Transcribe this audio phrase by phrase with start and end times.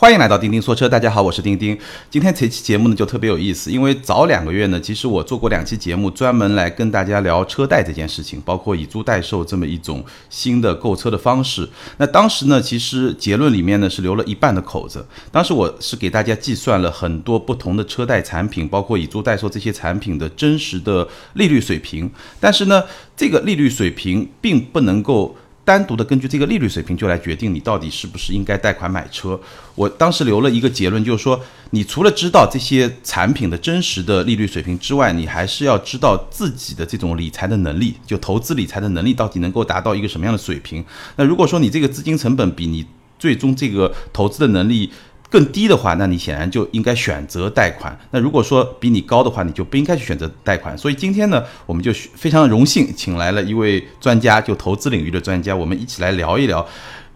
[0.00, 1.78] 欢迎来到钉钉说车，大家好，我是钉钉。
[2.08, 11.68] 今天这期节目呢就特别有意思，因为早两个月呢，其实我做过两期节目，专门来跟大家聊车贷这件事情，包括以租代售这么一种新的购车的方式。
[11.98, 15.06] 那当时呢，其实结论里面呢是留了一半的口子。
[15.30, 22.10] 当时我是给大家计算了很多不同的车贷产品，包括以租代售这些产品的真实的利率水平，
[22.40, 22.82] 但是呢，
[23.14, 25.36] 这个利率水平并不能够。
[25.70, 29.40] 单独的根据这个利率水平就来决定你到底是不是应该贷款买车。
[29.76, 40.84] 我当时留了一个结论，就是说，你除了知道这些产品的真实的利率水平之外，你还是要知道自己的这种理财的能力，就投资理财的能力到底能够达到一个什么样的水平。
[41.14, 42.84] 那如果说你这个资金成本比你
[43.16, 44.90] 最终这个投资的能力，
[45.30, 47.96] 更低的话，那你显然就应该选择贷款。
[48.10, 50.76] 那如果说比你高的话，你就不应该去选择贷款。
[50.76, 56.66] 所以今天呢，我们就非常荣幸请来了一位专家，就投资领域的专家，我们一起来聊一聊。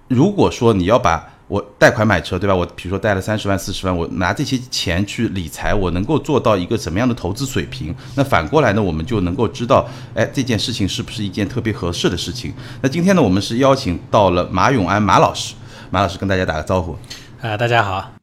[0.06, 2.54] 如果说你要把我贷款买车，对吧？
[2.54, 7.94] 我比如说贷了三十万、四十万，我拿这些钱去理财，我能够做到一个什么样的投资水平？
[8.14, 12.54] 那反过来呢，我们就能够知道，哎，这件事情是不是一件特别合适的事情？
[12.80, 15.54] 那今天呢，我们是邀请到了马永安马老师，
[15.90, 16.96] 马老师跟大家打个招呼。
[17.42, 18.13] 啊，大家好，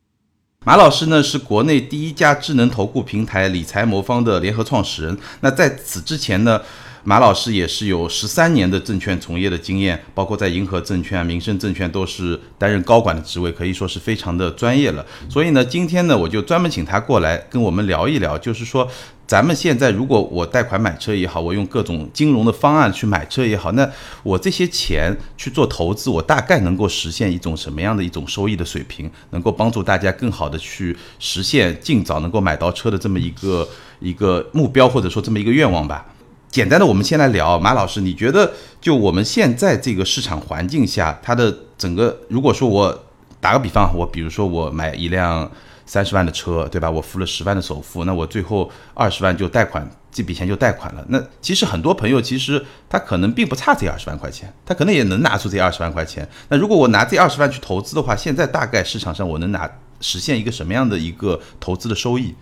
[0.64, 5.18] 马老师呢是国内第一家智能投顾平台理财魔方的联合创始人。
[5.40, 6.62] 那在此之前呢，
[7.04, 15.06] 马老师也是有十三年的证券从业的经验，包括在银河证券、民生证券都是担任高管的职位，可以说是非常的专业了。
[15.30, 18.88] 所以呢，今天呢，我就专门请他过来跟我们聊一聊，就是说。
[19.28, 23.90] 咱们现在如果我贷款买车也好，我用各种金融的方案去买车也好，那
[24.24, 33.66] 我这些钱去做投资，我大概能够实现一种什么样的一种收益的水平，能够帮助大家更好的去实现尽早能够买到车的这么一个
[34.02, 36.06] 一个目标，或者说这么一个愿望吧。
[36.52, 43.04] 简单的，我们先来聊马老师，你觉得就我们现在这个市场环境下，它的整个，如果说我
[43.40, 45.50] 打个比方，我比如说我买一辆。
[45.84, 46.90] 三十万的车，对吧？
[46.90, 51.04] 我付了十万的首付，那我最后二十万就贷款，这笔钱就贷款了。
[51.10, 56.26] 那其实很多朋友其实他可能并不差这二十万块钱，他可能也能拿出这二十万块钱。
[56.48, 62.34] 那如果我拿这二十万去投资的话，现在大概市场上我能拿实现一个什么样的一个投资的收益？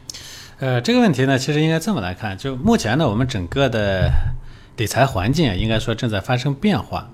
[0.59, 4.11] 呃，这个问题呢，其实应该这么来看，就目前呢，我们整个的
[4.75, 7.09] 理财环境啊，应该说正在发生变化。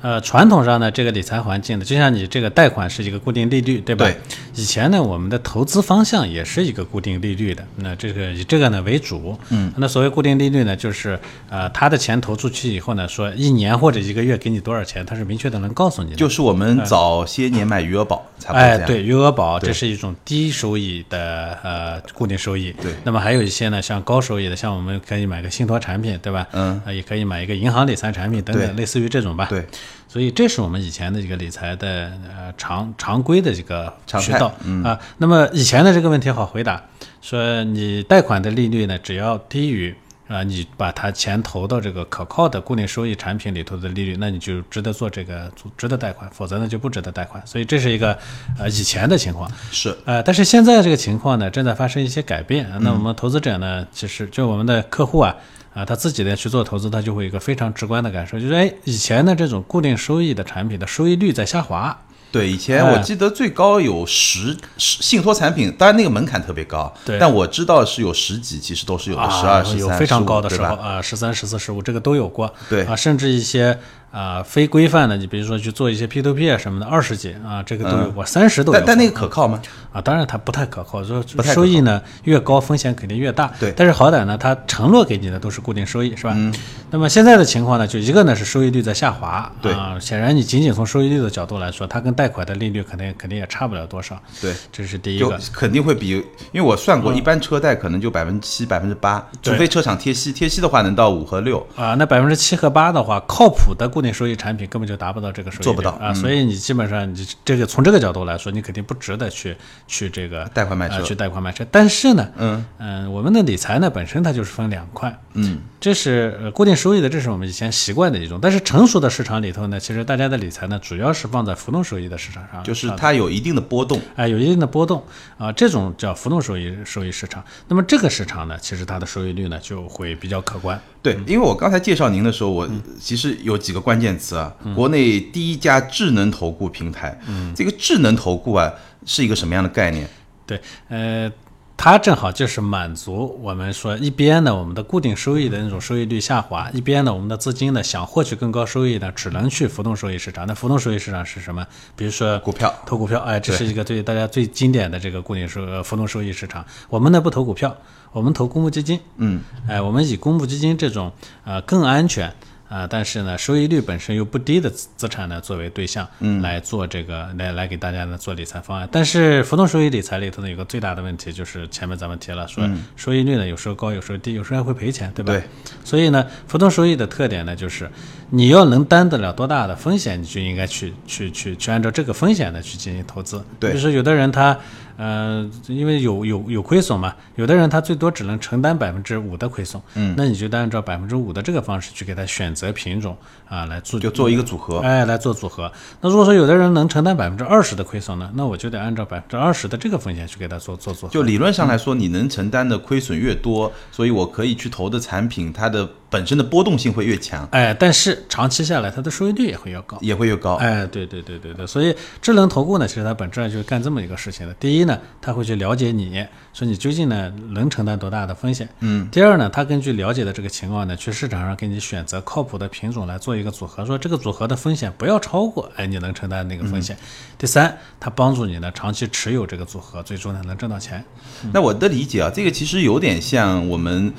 [0.00, 4.04] 呃，传统上呢，这个理财环境呢，就像你这个贷款是一个固定利率，对吧？
[4.04, 4.16] 对。
[4.54, 9.38] 以前呢，我们的投资方向也是一个固定利率的，那这个以这个呢为主。
[9.50, 9.72] 嗯。
[9.76, 16.16] 那所谓固定利率呢，就是呃，他的钱投出去以后呢，说一年或者一个月给你多少钱，他是明确的能告诉你的。
[16.16, 22.72] 就是我们早些年买余额宝，差不多哎，对，余额宝这是一种低收益的呃固定收益。
[22.82, 22.92] 对。
[23.04, 26.46] 那么还有一些呢，像高收益的，像我们可以买个信托产品，对吧？
[26.52, 26.80] 嗯。
[26.92, 29.46] 也可以买一个银行理财产品等等，类似于这种吧。
[29.50, 29.64] 对。
[30.08, 34.98] 所以这是我们以前的这个理财的呃常常规的这个渠道啊。
[35.18, 36.82] 那么以前的这个问题好回答，
[37.20, 39.94] 说你贷款的利率呢，只要低于
[40.26, 47.46] 啊你把它钱投到这个可靠的固定收益产品里头的利率，那你就值得做这个值得贷款，否则呢就不值得贷款。
[47.46, 48.16] 所以这是一个
[48.58, 52.66] 呃以前的情况是呃，但是现在这个情况呢正在发生一些改变。
[52.80, 55.36] 那我们投资者呢，其实就我们的客户啊。
[55.78, 61.96] 啊，他自己呢去做投资，他就会有一个非常直观的感受，就是哎，以前的这种固定收益的产品的收益率在下滑。
[62.32, 72.52] 对，以前我记得最高有十十信托产品，当然那个门槛特别高，对，但我知道是有十几，其实都是有的，十二、十三、有非常高的时候啊，十三、十四、十五，这个都有过。
[72.68, 73.78] 对啊，甚至一些。
[74.10, 78.78] 啊，非规范的，你比如说去做一些 P to P 啊什么的，二十几啊，这个都有我，三十都有。
[78.78, 79.60] 但但那个可靠吗？
[79.92, 83.52] 啊，当然它不太可靠，说收益呢越高，风险肯定越大。
[83.60, 83.72] 对。
[83.76, 86.32] 但是好歹呢，它承诺给你的都是固定收益，是吧？
[86.34, 86.54] 嗯。
[86.90, 89.50] 那么现在的情况呢，就一个呢是收益率在下滑。
[89.60, 89.72] 对。
[89.72, 94.18] 啊，显然你仅仅从收益率的角度来说，它跟贷款的利率肯定肯定也差不了多少。
[94.40, 94.54] 对。
[94.72, 95.38] 这是第一个。
[95.52, 96.10] 肯定会比，
[96.52, 101.66] 因为我算过，一般车贷可能就百分之七、百分之八，除非车厂贴息，贴息的话能到五和六。
[101.76, 109.56] 啊，那百分之七和八的话，靠谱的固定收益产品根本就达不到这个收益，做不到啊，所以你基本上你这个从这个角度来说，你肯定不值得去
[109.88, 111.66] 去这个贷款买车，去贷款买车。
[111.68, 118.38] 但是呢，嗯嗯，我们的理财呢本身它就是分两块，嗯，这是固定收益的，这是我们以前习惯的一种。
[118.40, 125.02] 但是成熟的市场里头呢，其实大家的理财呢主要是放在浮动收益的市场上，就是它有一定的波动，哎，有一定的波动
[125.38, 127.42] 啊，这种叫浮动收益收益市场。
[127.66, 130.80] 那么这个市场呢，其实它的收益率呢就会比较可观。
[131.00, 132.68] 对，因为我刚才介绍您的时候，我
[133.00, 138.70] 其实有几个关键词啊，国内第一家智能投顾平台，嗯，这个智能投顾啊
[139.06, 140.06] 是一个什么样的概念？
[140.44, 141.32] 对，呃，
[141.74, 150.46] 它正好就是满足我们说一边呢我们的固定收益的那种收益率下滑，一边呢我们的资金呢想获取更高收益呢，只能去浮动收益市场。
[150.46, 151.66] 那浮动收益市场是什么？
[151.96, 156.62] 比如说股票投股票，哎，这是一个对大家最经典的这个固定收呃浮动收益市场。
[156.90, 157.74] 我们呢不投股票，
[158.12, 159.00] 我们投公募基金。
[159.16, 161.10] 嗯，哎，我们以公募基金这种
[161.44, 162.30] 呃更安全。
[162.68, 168.86] 啊，但是呢，收益率本身又不低的资资产呢，作为对象，嗯，来做这个，来来给大家呢做理财方案。
[168.92, 175.32] 但是浮动收益理财里头呢，有个最大的问题，就是前面咱们提了，说收益率呢有时候高，有时候低，有时候还会赔钱，对吧？
[175.32, 175.42] 对。
[175.82, 177.90] 所以呢，浮动收益的特点呢，就是
[178.30, 183.42] 你要能担得了多大的风险，你就应该去去去去按照这个风险呢去进行投资。
[183.58, 183.70] 对。
[183.70, 184.58] 比如说有的人他。
[184.98, 193.16] 呃，因为有有有亏损嘛，有的人他最多只能承担百分之五的亏损，嗯，那你就按照百分之五的这个方式去给他选择品种
[193.48, 195.70] 啊，来做就做一个组合，哎，来做组合。
[196.00, 201.12] 那如果说有的人能承担百分之二十的亏损呢，那我就得按照百分之二十的这个风险去给他做做组合。
[201.12, 207.46] 就理论上来说，你能承担的亏损越多，所以我可以去投的产品，它的本身的波动性会越强。
[207.52, 210.54] 哎，但是长期下来，它的收益率也会越高，也会越高。
[210.56, 214.54] 哎，对对对对对，所以智能投顾呢，其实它本质上就是干这么一个事情的。
[214.54, 214.87] 第一呢，
[215.20, 215.68] 它会去了。
[215.68, 218.66] 了解你说你究竟呢能承担多大的风险？
[218.80, 226.96] 嗯，第二呢，他根据了解的这个情况呢，去市场上给你选择靠谱的品种来做一个组合，说这个组合的风险不要超过哎你能承担那个风险。
[227.36, 231.04] 第三，他帮助你呢长期持有这个组合，最终呢能挣到钱。
[231.52, 234.10] 那我的理解啊，这个其实有点像我们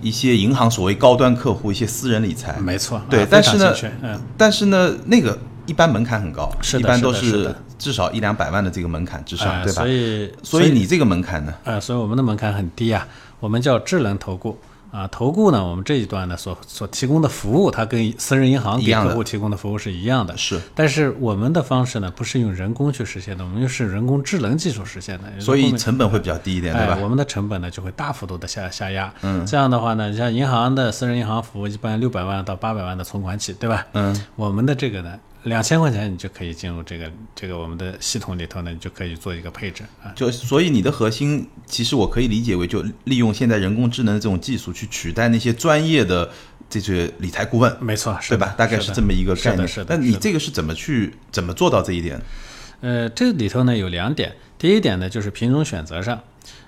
[0.00, 5.36] 一些银行所谓高端客户一些私人理财，没错，对，但是呢，嗯，但是呢，那个
[5.66, 7.52] 一般门槛很高，是一般都是。
[7.82, 9.82] 至少一两百万的这个门槛之上，对吧？
[9.82, 11.52] 所以，所以你这个门槛呢？
[11.64, 13.06] 呃，所以我们的门槛很低啊。
[13.40, 14.56] 我们叫智能投顾
[14.92, 20.36] 啊，投顾呢，我们这一段呢所所提供的服务，它跟私人银行给客户提供的服务是一样的。
[20.36, 20.60] 是。
[20.76, 25.40] 但是我们的方式呢，不是用人工去实现的，我们又是人工智能技术实现的。
[25.40, 26.96] 所以成本会比较低一点，对吧？
[27.02, 29.12] 我们的成本呢就会大幅度的下下压。
[29.22, 29.44] 嗯。
[29.44, 33.84] 这样的话呢，你像银行的私人银行服务，一般六百万到八百万的存款起，对吧？
[33.94, 34.14] 嗯。
[34.36, 35.18] 我们的这个呢？
[35.44, 40.12] 两千块钱，你就可以进入这个这个我们的系统里头呢，你就可以做一个配置啊。
[40.14, 46.30] 就所以你的核心，其实我可以理解为，就利用现在人工智能的这种技术去取代那些专业的
[46.70, 47.76] 这些理财顾问。
[47.80, 48.54] 没错，对吧？
[48.56, 49.66] 大概是这么一个概念。
[49.66, 49.96] 是的。
[49.96, 52.20] 那你这个是怎么去怎么做到这一点？
[52.80, 54.32] 呃，这里头呢有两点。
[54.58, 56.20] 第一点呢就是品种选择上，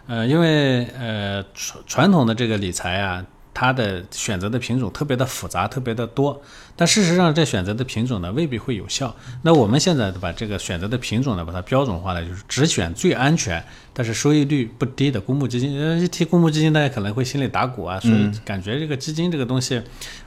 [0.09, 3.25] 呃，因为呃传传统的这个理财啊。
[3.55, 6.43] 它的选择的品种特别的复杂，特别的多，
[6.75, 9.15] 但事实上这选择的品种呢未必会有效。
[9.43, 15.81] 那我们现在把这个选择的品种呢，把它标准化了，就是只选最安全，但是收益率不低的公募基金。
[15.81, 19.81] 呃，一提公募基金，大家可能会心里打鼓啊，所以感觉这个基金这个东西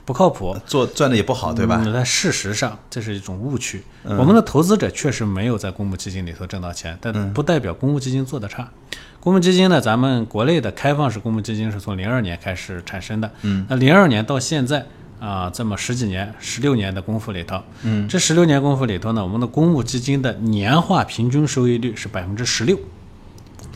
[0.06, 1.82] 不靠谱，做赚的也不好，对吧？
[1.92, 3.82] 但事实上这是一种误区。
[4.04, 8.66] 我们的投资者确实没有在公募基金里头挣到钱，但不代表公募基金做的差。
[9.20, 9.80] 公募基金呢？
[9.80, 13.30] 咱们国内的开放式公募基金是从零二年开始产生的。
[13.42, 14.86] 嗯，那零二年到现在
[15.20, 22.78] 啊，这么十几年、十六年的功夫里头，嗯，这十六年功夫里头呢，我们的公募基金的年化平均收益率是百分之十六。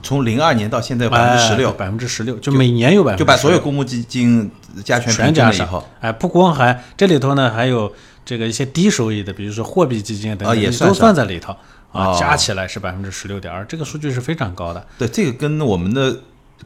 [0.00, 4.50] 从零二年到现在百分之十六，百分之十六，就每年有百分之就把所有公募基金
[4.84, 5.82] 加权全加上。
[6.00, 7.92] 哎，不光还这里头呢，还有
[8.24, 11.54] 这个一些低收益的，比如说货币基金等等，都算在里头。
[11.92, 14.86] 啊，加起来是百分之十六点二，这个数据是非常高的。
[14.98, 16.20] 对，这个跟我们的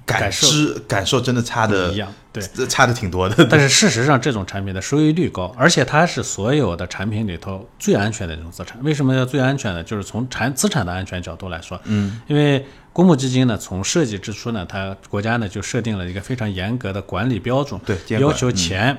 [0.05, 3.44] 感知感受真的差的一样，对，差的挺多的。
[3.50, 8.78] 但是事实上，这种产品的收益率高，而且它是所有的产品里头最安全的一种资产。
[8.84, 9.82] 为什么要最安全呢？
[9.82, 18.97] 就是从产资产的安全角度来说，嗯，因为公募基金呢，从设计之初呢，它国家呢就设定了一个非常严格的管理标准，对，要求钱。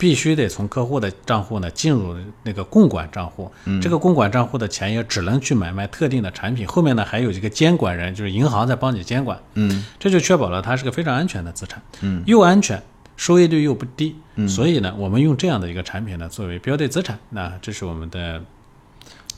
[0.00, 3.52] 必须得从客户的账户呢进入那个共管账户，
[3.82, 6.66] 这个共管账户的钱也只能去买卖特定的产品。
[6.66, 12.82] 后面呢还有一个监管人，就是银行在帮你监管，嗯，这就确保了它是个非常安全的资产，嗯，又安全，
[13.18, 14.48] 收益率又不低，嗯。
[14.48, 18.42] 所以呢，我们用这样的一个产品呢作为标的资产，那这是我们的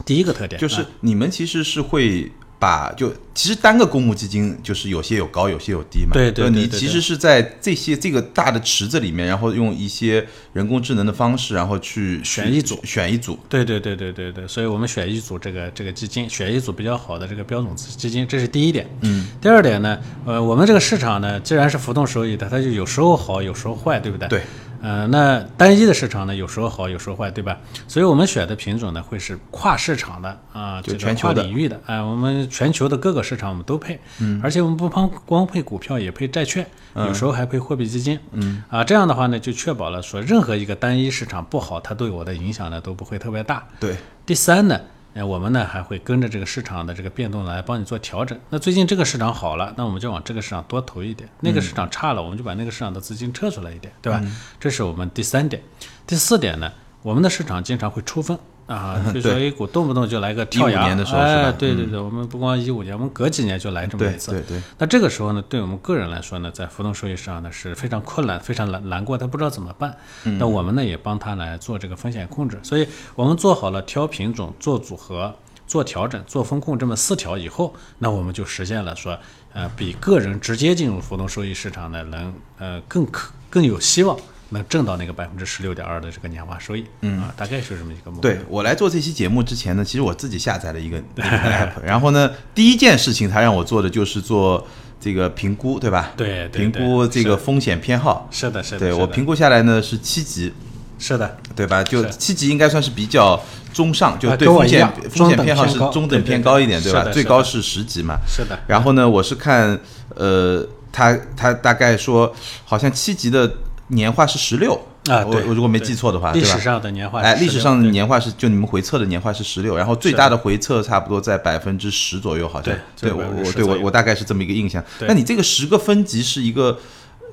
[0.06, 2.30] 第一个特点，就是你们其实是会。
[2.62, 18.88] 把就其实单个公募基金就是有些有高有些有低嘛，对对，你其实是在这些这个大的池子里面，然后用一些人工智能的方式，然后去选一组选一组，对对对对对对，所以我们选一组这个这个基金，选一组比较好的这个标准基金，这是第一点。
[19.00, 24.28] 嗯，第二点呢，呃，我们这个市场呢，既然是浮动收益的，它就有时候好，有时候坏，对不对？
[24.28, 24.42] 对。
[24.82, 27.56] 呃，那单一的市场呢，有时候好，有时候坏，对吧？
[27.86, 43.64] 所以我们选的品种呢，会是跨市场的啊，就全球领域的，哎，我们全球的各个市场我们都配，嗯，而且我们不光光配股票，也配债券，有时候还配货币基金，嗯，啊，这样的话呢，就确保了说任何一个单一市场不好，它对我的影响呢都不会特别大。
[43.78, 43.96] 对。
[44.24, 44.80] 第三呢，
[45.14, 48.38] 呃，我们呢还会跟着这个市场的这个变动来帮你做调整。
[48.50, 54.22] 那最近这个市场好了，那我们就往这个市场多投一点；那个市场差了，我们就把那个市场的资金撤出来一点，对吧？
[54.58, 55.62] 这是我们第三点。
[56.06, 58.38] 第四点呢，我们的市场经常会出分。
[58.72, 64.32] 啊， 所以说 A 股动不动就来个跳崖，哎，对对对，我们不光一五年，我们隔几年就来这么一次。
[64.32, 64.62] 对对。
[64.78, 69.94] 那这个时候呢，对我们个人来说呢，在浮动收益上呢是非常困难、非常难难过，他不知道怎么办。
[70.38, 75.34] 那我们呢也帮他来做这个风险控制，所以我们做好了挑品种、做组合、
[75.66, 79.18] 做调整、做风控这么四条以后，那我们就实现了说，
[79.52, 84.16] 呃，比个人直接进入浮动收益市场呢，能呃更可更有希望。
[84.52, 88.30] 能挣到那个百分之十六点二的这个年化收益，嗯啊，大概是这么一个目标。
[88.30, 94.66] 对我来做这期节目之前呢，其实我自己下载了一个 app，然后呢，第一件事情他让我做的就是做
[95.00, 96.12] 这个评估，对吧？
[96.16, 98.28] 对，评估这个风险偏好。
[98.30, 98.78] 是的，是的。
[98.78, 100.52] 对我评估下来呢是七级，
[100.98, 101.82] 是的，对吧？
[101.82, 103.42] 就七级应该算是比较
[103.72, 107.04] 中上，就对风险风险偏好是中等偏高一点，对吧？
[107.10, 108.18] 最高是十级嘛。
[108.28, 108.58] 是的。
[108.66, 109.80] 然后呢，我是看
[110.14, 112.34] 呃，他他大概说
[112.66, 113.50] 好像七级的。
[113.92, 114.74] 年化是十六
[115.08, 124.82] 啊，我我如果没记错的话，历史上的年化哎，历史上的年化是就你们回测的年化是十六，然后最大的回测差不多在百分之十左右，好像对我我对我我大概是这么一个印象。
[125.00, 126.78] 那你这个十个分级是一个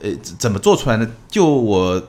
[0.01, 1.09] 呃怎么做出来的？
[1.27, 2.01] 就我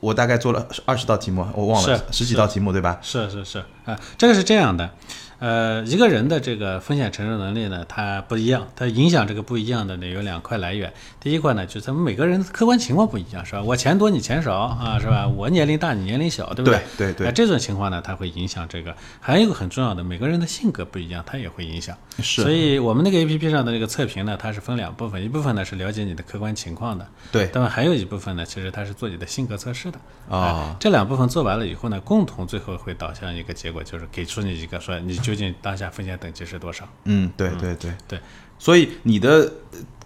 [0.00, 2.98] 我大概做了二十道题目，我忘了十几道题目对吧？
[3.02, 4.90] 是是是啊，这个是这样的。
[5.38, 10.90] 呃，一个人的这个风险承受能力呢，它不一样，它影响这个不一样的呢有两块来源。
[11.20, 13.62] 第一块呢，就是咱们每个人客观情况不一样，是吧？
[13.62, 15.28] 我钱多你钱少啊，是吧？
[15.28, 16.80] 我年龄大你年龄小，对不对？
[16.96, 17.26] 对对。
[17.26, 18.96] 那这种情况呢，它会影响这个。
[19.20, 21.94] 还有一个很重要的，每个人的性格不一样，它也会影响。
[22.22, 22.40] 是。
[22.40, 27.50] 所以我们那个 A P P 上的这个测评呢，它是分两部分，一部分呢是了解你的客观情况的，对。
[27.52, 29.98] 那么还有一部分呢，其实它是做你的性格测试的。
[30.34, 30.74] 啊。
[30.80, 36.16] 这两部分做完了以后呢，共同最后会导向一个结果，就是给出你一个说你究竟当下风险。
[36.18, 36.88] 等级是多少？
[37.04, 38.18] 嗯，对对对对，
[38.58, 39.52] 所以你的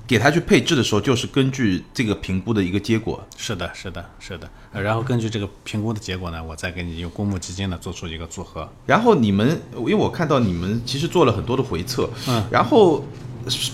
[0.09, 3.25] 给他去配置的时候，就是根据这个评估的一个结果。
[3.37, 4.50] 是的，是的，是的。
[4.73, 8.69] 然后根据这个评估的结果呢，我再给你用公募基金呢做出一个组合。
[8.87, 13.05] 然后你们，因为我看到你们其实做了很多的回测，嗯，然后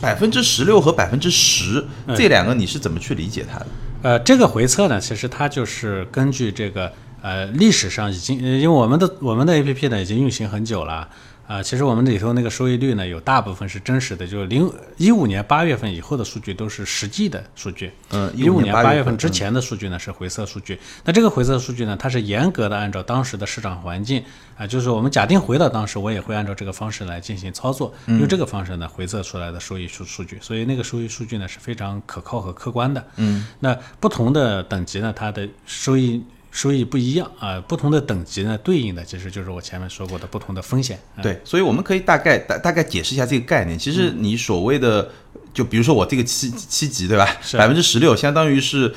[0.02, 1.82] 百分之十六和百分之十
[2.14, 3.66] 这两个你是怎么去理解它的？
[4.02, 11.08] 呃，这个回测呢，其实它就是根据这个呃历史上已经，因为我们的我们的 A P P 呢已经运行很久了。
[11.46, 17.92] 啊，其实我们里头那个收益率呢，有大部分是真实的，就是零一五年八月份以后的数据都是实际的数据。
[18.10, 20.76] 嗯，一五年八月份之前的数据呢是回测数据。
[21.04, 24.20] 那这个回测数据呢，它是严格的按照当时的市场环境
[24.58, 30.38] 啊，就是我们假定回到当时，我也会按照这个方式来进行操作，用这个方式呢回测出来的收益数数据。
[30.40, 33.06] 所以那个收益数据呢是非常可靠和客观的。
[33.18, 36.24] 嗯，那不同的等级呢，它的收益。
[36.56, 40.98] 收益不一样啊，不同的等级呢，对应的其实就是我前面说过的不同的风险。
[41.22, 43.78] 对，所以我们可以大概大大概解释一下这个概念。
[43.78, 45.10] 其实你所谓的，
[45.52, 47.28] 就比如说我这个七七级，对吧？
[47.58, 48.90] 百分之十六，相当于是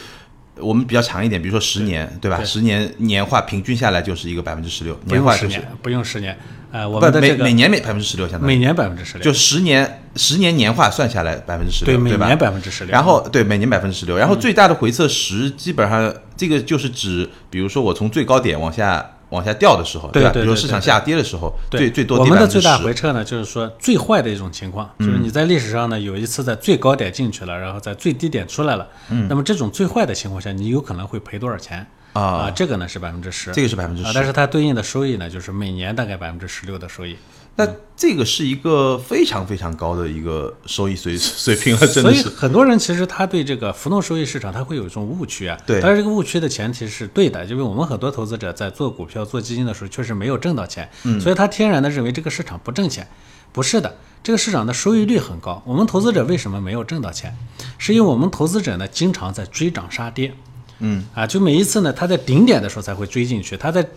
[0.55, 2.41] 我们比较长一点，比如说十年，对吧？
[2.45, 6.37] 十年年化平均下来就是一个百分之十六，年化就是不用十年。
[6.71, 12.91] 呃，我们每每年每百分之十六，相当于每年百分之十六，就十年十年年化算下来百分之十六，对，每年百分之十六。
[12.91, 20.29] 然后对，每年百分之十六，然后最大的回撤十，基本上这个就是指，比如说我从最高点往下往下掉的时候，对吧？
[20.31, 31.85] 比如市场下跌的时候，最最多我们的最大回撤呢，就是说最坏的一种情况，就是你在历史上呢有一次在最高点进去了，然后在最低点出来了，嗯，那么这种最坏的情况下，你有可能会赔多少钱？
[32.13, 37.15] 啊，这个呢是百分之十，这个是百分之十，但是它对应的收益呢，就是每年大概百分之十六的收益。
[37.55, 42.21] 那这个是一个非常非常高的一个收益水 水平了，真的是。
[42.21, 45.57] 所以很多人其实他对这个浮动收益市场他会有一种误区啊。
[45.65, 45.81] 对。
[45.81, 53.05] 但是这个误区的前提是对的，因为我们很多投资者在做股票、做基金的时候确实没有挣到钱，嗯，所以他天然的认为这个市场不挣钱。
[53.51, 55.61] 不是的，这个市场的收益率很高。
[55.65, 57.35] 我们投资者为什么没有挣到钱？
[57.77, 60.33] 是因为我们投资者呢经常在追涨杀跌。
[60.79, 61.05] 嗯。
[61.13, 63.87] 啊，就每一次呢他在顶点的时候才会追进去，他在。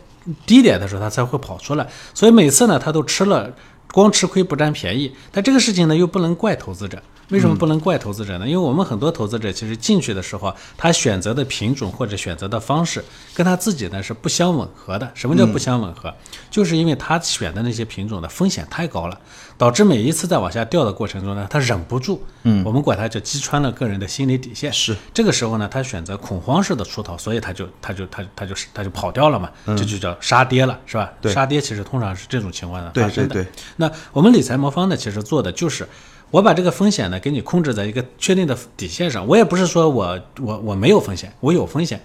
[0.47, 1.85] 低点的时候，它才会跑出来，
[2.15, 3.53] 所以每次呢，它都吃了，
[3.93, 5.13] 光吃亏不占便宜。
[5.33, 7.03] 但这个事情呢，又不能怪投资者。
[7.33, 8.47] 为什么不能怪投资者呢？
[8.47, 13.03] 因为我们很多投资者其实进去的时候，他选择的品种或者选择的方式
[13.35, 15.11] 跟他自己呢是不相吻合的。
[15.15, 16.15] 什么叫不相吻合？
[16.51, 19.19] 就是因为他选的那些品种的风险太高了，
[19.57, 24.71] 导致每一次在往下掉的过程中呢，他忍不住，嗯，我们管它叫击穿了个人的心理底线。
[24.71, 31.11] 是这个时候呢，他选择恐慌式的出逃，所以他就他就他他就是他就跑掉了嘛，这就叫杀跌了，是吧？
[31.25, 33.35] 杀跌其实通常是这种情况的发生的。
[33.35, 33.47] 对
[33.77, 35.89] 那我们理财魔方呢，其实做的就是。
[36.33, 42.01] 我把这个风险呢给你控制在一个确定的底线上，我也不是说我我我没有风险，我有风险，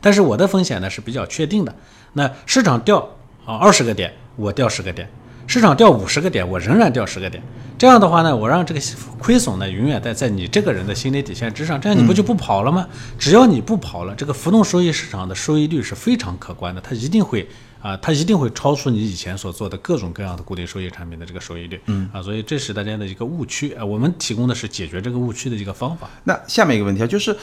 [0.00, 1.74] 但是我的风险呢是比较确定的。
[2.12, 3.00] 那市场掉
[3.44, 5.04] 啊二十个点，我掉十个点；
[5.48, 7.42] 市场掉五十个点，我仍然掉十个点。
[7.76, 8.80] 这样的话呢，我让这个
[9.18, 12.86] 亏损呢永远在在你这个人的心理底线之上，这样你不就不跑了吗？
[13.18, 17.48] 只要你不跑了，这个浮动收益市场的收益率是非常可观的，它一定会。
[17.82, 23.84] 啊，它一定会超出你以前所做的各种各样的固定收益产品的这个收益率，嗯啊，所以这是大家的一个误区啊。
[23.84, 26.08] 我们提供的是解决这个误区的一个方法。
[26.24, 27.36] 那下面一个问题啊，就是，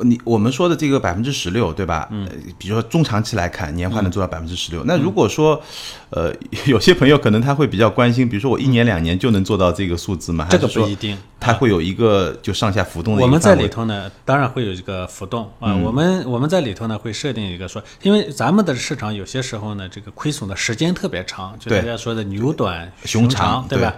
[0.00, 2.08] 你我们说的这个百分之十六，对吧？
[2.10, 2.26] 嗯，
[2.58, 4.82] 比如说中长期来看，年化能做到百分之十六。
[4.84, 5.60] 那如果说，
[6.10, 6.32] 呃，
[6.66, 10.46] 有些朋友可能他会比较关心，比如说我一年两年就能做到这个数字吗？
[10.50, 13.22] 这个不一定，它会有一个就上下浮动的。
[13.22, 15.76] 我们在里头呢，当然会有一个浮动啊。
[15.76, 20.56] 我们我们在里头呢会设定一个说，因为咱们的市场有些时候呢，这个亏损的。
[20.56, 23.94] 时间特别长，就大家说的牛短熊长，对吧？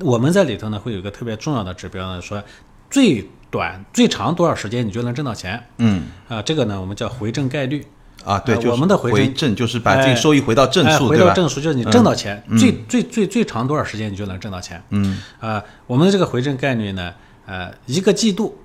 [0.00, 2.42] 我们在里头呢，会有一个特别重要的指标呢，说
[2.90, 5.64] 最短最长多少时间你就能挣到钱？
[5.78, 7.86] 嗯啊，这个呢，我们叫回正概率
[8.24, 8.38] 啊。
[8.38, 14.82] 对，我们的回正就是把这个收益回到正数，回到正数就是你挣到钱，最最最最长多少时间你就能挣到钱？
[14.90, 17.12] 嗯啊，我们的这个回正概率呢，
[17.46, 18.58] 呃，一个季度。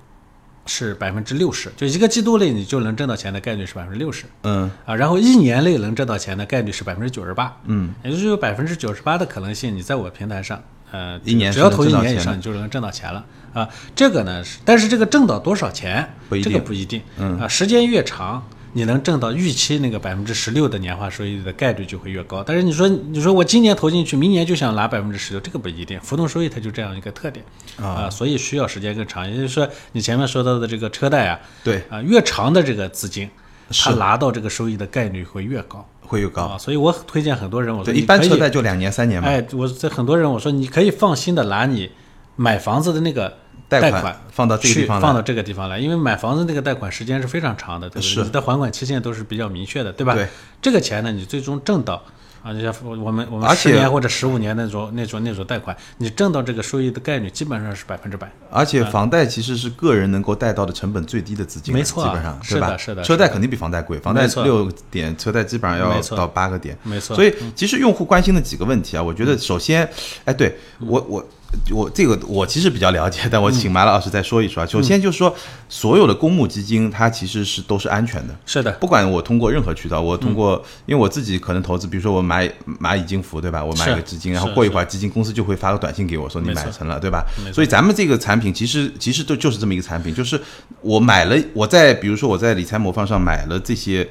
[0.70, 13.68] 是百分之六十，就一个季度内你就能挣到钱的概率是百分之六十，嗯啊，然后一年内能挣到钱的概率是百分之九十八，嗯，也就是有百分之九十八的可能性，你在我平台上，呃，一年只要投一年以上，你就能挣到钱了啊。
[13.96, 16.08] 这个呢是，但是这个挣到多少钱，
[16.44, 18.48] 这个不一定，嗯啊，时间越长。
[18.74, 26.00] 你能挣到预期那个百分之十六的年化收益率的概率就会越高，但是你说你说我今年投进去，明年就想拿百分之十六，这个不一定。
[26.02, 27.44] 浮动收益它就这样一个特点
[27.82, 29.30] 啊，所以需要时间更长。
[29.30, 33.30] 也就是说，你前面说到的这个车贷啊，对啊，越长的这个资金，
[33.70, 36.58] 它拿到这个收益的概率会越高，会越高啊。
[36.58, 39.28] 所以我推荐很多人，我说一般车贷就两年三年嘛。
[39.28, 41.90] 哎，我这很多人我说你可以放心的拿你
[42.36, 43.38] 买房子的那个。
[43.70, 50.16] 贷款放到这个地方，放到这个地方来，因为买房子那个贷款时间是非常长的，对不对你的还款期限都是比较明确的，对吧？
[50.16, 50.28] 对，
[50.60, 52.02] 这个钱呢，你最终挣到
[52.42, 58.32] 啊，就像我们我们十年或者十五年那种那种那种贷款，你挣到这个收益的概率基本上是百分之百。
[58.50, 62.76] 而且房贷其实是个人能够贷到的成本最低的资金，没错，基本上是吧？
[62.76, 67.16] 是的，车贷肯定比房贷贵，房贷六点，车贷基本上要到八个点，没错。
[67.16, 69.88] 所以其实用户关心的几个问题啊，我觉得首先，
[70.26, 71.24] 哎，对我我。
[71.72, 74.66] 我这个我其实比较了解，但我请马老师再说一说啊。
[74.66, 75.36] 首先就是说，
[75.68, 78.72] 所有的公募基金它其实是都是安全的，是的。
[78.74, 82.48] 不管我通过任何渠道，我通过，因为我自己可能投资，比如说我买
[82.80, 83.64] 蚂蚁金服，对吧？
[83.64, 87.26] 我买一个基金，然后过一会儿基金公司就会发个短信给我说你买成了，对吧？
[87.54, 90.40] 所以咱们这个产品其实其实都就是这么一个产品，就是
[90.82, 94.08] 我买了，我在比如说我在理财魔方上买了这些。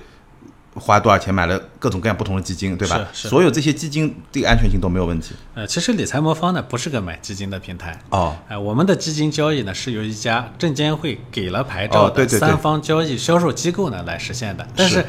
[0.75, 3.07] 花多少钱买了各种各样不同的基金，对吧？
[3.13, 5.35] 是所有这些基金这个安全性都没有问题。
[5.55, 8.37] 呃，其实理财魔方呢不是个买基金的平台哦。
[8.49, 14.67] 哎，我们的基金交易呢是由一家证监会给了牌照的三方交易销售机构呢来实现的。
[14.77, 15.05] 但是，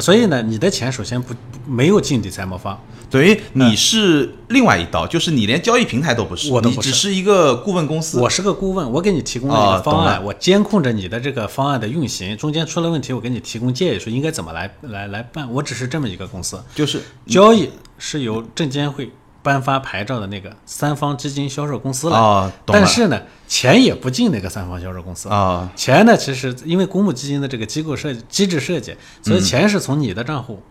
[0.00, 1.34] 所以呢，你的钱首先不
[1.66, 2.78] 没有进理财魔方。
[3.10, 8.20] 等于你是另外一道，就是你连交易平台都不是，我你只是一个顾问公司。
[8.20, 15.50] 我是个顾问，我给你提供了一个方案，我监控着你的这个方案的运行，中间出了问题，我给你提供建议，说应该怎么来来来办。
[15.50, 19.10] 我只是这么一个公司，就是交易是由证监会
[19.48, 25.72] 颁发牌照的那个三方基金销售公司了，但是呢，钱也不进那个三方销售公司啊。
[25.74, 30.62] 钱呢，其实因为公募基金的这个机构设机制设计，所以钱是从你的账户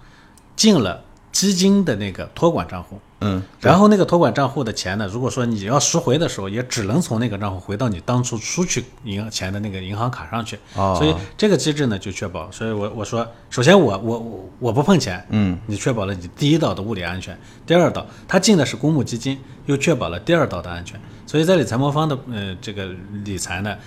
[0.56, 1.04] 进了。
[1.38, 10.58] 基金的那个托管账户，嗯，然后那个托管账户的钱呢，如果说你要赎回的时候，也只能从那个账户回到你当初出去银行钱的那个银行卡上去。
[10.73, 21.00] 哦，所以这个机制呢就确保，所以我我说，首先我我我我不碰钱，嗯，你确保了你第一道的物理安全，第二道它进的是公募基金，又确保了第二道的安全。
[21.28, 22.89] 所以在理财魔方的呃这个
[23.23, 23.78] 理财呢，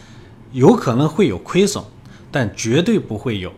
[0.53, 1.83] 有可能会有亏损，
[2.31, 3.53] 但绝对不会有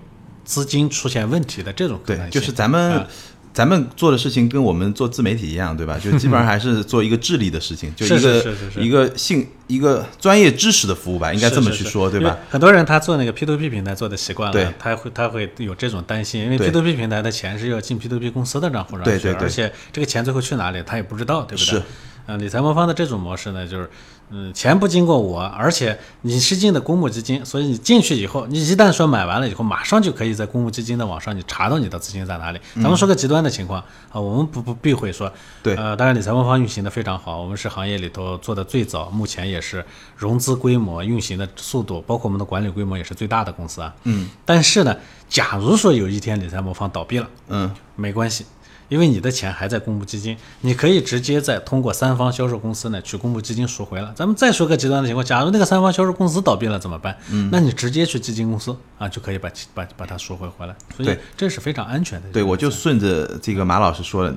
[0.47, 2.31] 资金出现问题的这种可能性。
[2.31, 3.07] 对，就是咱们。
[3.53, 5.99] 咱们做的事情跟我们做自媒体一样，对吧？
[5.99, 12.39] 就基本上 还是做一个智力的事情，就一个一个性一个专业知识的服务吧，应该这么去说，对吧？
[12.49, 21.79] 很多人他做那个 P to P 平台做的习惯了，他会他会有这种担心，因为 P to P 平台的钱是要进 P to P 公司的账户上去，而且这个钱最后去哪里他也不知道，对不对？
[21.79, 21.83] 是。
[22.27, 23.91] 嗯，理财魔方的这种模式呢，就是。
[24.35, 32.59] 嗯，钱不经过我，而且你是进的公募基金，所以你进去以后，你一旦说买完了以后，马上就可以在公募基金的网上你查到你的资金在哪里。
[32.77, 35.31] 咱们说个极端的情况啊，我们不不避讳说，
[35.63, 39.85] 对，呃，当然理财魔方运行的非常好，我们是行业里头做的最早，目前也是
[40.17, 43.95] 融资规模、运行的速度，包括我们的管理规模也是最大的公司啊。
[44.05, 44.97] 嗯，但是呢，
[45.29, 48.47] 假如说有一天理财魔方倒闭了，嗯，没关系。
[48.93, 54.13] 因为你的钱还在公募基金，你可以直接再通过三方销售公司呢去公募基金赎回了。
[54.15, 57.17] 咱们再说个极端的情况，假如那个三方销售公司倒闭了怎么办？
[57.31, 60.77] 嗯，那你直接去基金公司啊就可以把把把它赎回回来。
[60.95, 62.29] 所以这是非常安全的。
[62.31, 64.37] 对，我就顺着这个马老师说的，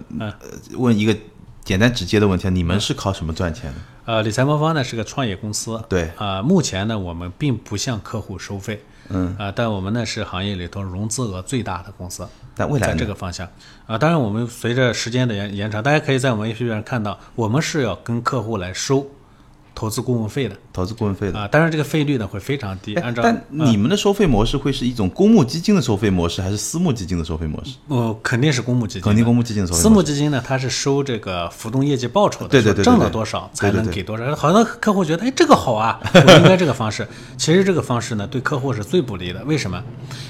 [0.77, 1.13] 问一个
[1.65, 3.79] 简单直接的问题，你们是靠什么赚钱的？
[4.05, 13.47] 呃，理财魔方呢是个创业公司，对啊、目前呢我们并不向客户收费，嗯，啊、但我们呢是行业里头融资额最大的公司，在但未来在这个方向。
[13.85, 19.05] 啊、当然我们随着时间的延延长，大家可以在我们 APP 上看到，我们是要跟客户来收
[19.75, 21.37] 投资顾问费的投资顾问费的。
[21.37, 27.75] 啊、当然这个费率呢会非常低，哎按照但你们的收费模式会是一种公募基金的收费模式，还是私募基金的收费模式？
[27.89, 29.89] 哦肯定是公募基金，肯定公募基金的收费私。
[29.89, 34.33] 募基金呢，它是收这个浮动业绩报酬的，对对对挣了多少才能给多少。
[34.35, 37.05] 好多客户觉得，哎，这个好啊，我应该这个方式。
[37.37, 39.43] 其实这个方式呢，对客户是最不利的。
[39.43, 39.83] 为什么？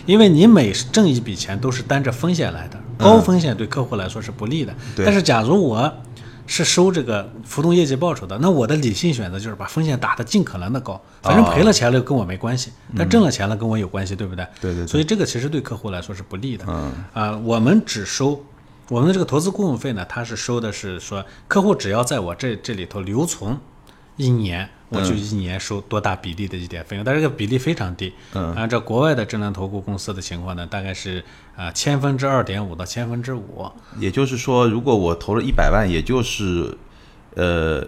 [0.07, 4.73] 因为你每挣一笔钱都是担着风险来的，高风险对客户来说是不利的。
[4.97, 5.91] 但是假如我
[6.47, 14.45] 是收这个浮动业绩报酬的，那我的理性选择就是把风险打得尽可能的高，反正赔了钱了跟我没关系，但挣了钱了跟我有关系，对不对？
[14.61, 16.65] 对对所以这个其实对客户来说是不利的。
[16.67, 18.43] 嗯啊、我们只收
[18.89, 23.57] 我们的这个投资顾问费呢，它是收的是说，客户只要在我这这里头留存
[24.15, 28.13] 一年，我就一年收多大比例的一点费用，但是这个比例非常低。
[28.33, 31.23] 嗯按照国外的智能投顾公司的情况呢，大概是
[31.55, 33.69] 啊千分之二点五到千分之五。
[33.99, 36.77] 也就是说，如果我投了一百万，也就是
[37.35, 37.85] 呃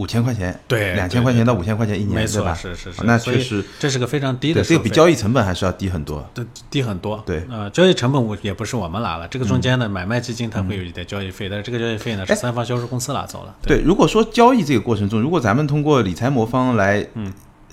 [0.00, 2.54] 五千块钱，对两千块钱到五千块钱一年，没错，对吧？
[2.54, 6.26] 是是是，那确实，这是个非常低的这个比交易成本还是要低很多。
[6.32, 7.22] 对低很多。
[7.26, 13.54] 对呃，交易成本我也不是我们拿了，这个中间的买卖基金它会有一点交易费，但是这个交易费呢是三方销售公司拿走了。
[13.60, 17.06] 对，如果说交易这个过程中，如果咱们通过理财魔方来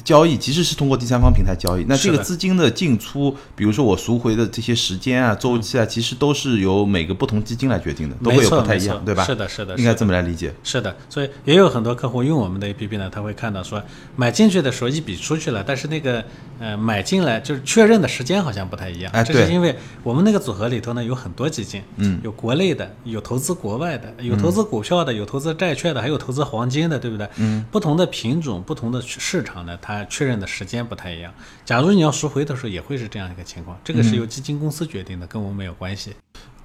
[0.04, 9.24] 交易，其实是通过第三方平台交易，那这个资金的进出，比如说我赎回的这些时间啊、周期啊，其实都是由每个不同基金来决定的，都会有不太一样，对吧？
[9.26, 10.54] 是的是的应该这么来理解。
[10.64, 13.82] 是的，所以也有很多客户用我们的 APP 呢，他会看到说
[14.16, 16.24] 买进去的时候一笔出去了，但是那个
[16.60, 19.12] 呃买进来就是确认的时间好像不太一样。
[19.26, 27.28] 这是因为我们那个组合里头呢有很多基金，嗯，有国内的，有投资国外的，有投资股票的，有投资债券的，还有投资黄金的，对不对？
[27.38, 31.34] 嗯，不同的品种、不同的市场呢，它确认的时间不太一样。
[31.63, 36.13] 假如你要赎回的时候，也会是这样一个情况，这个是由基金公司决定的，跟我们没有关系。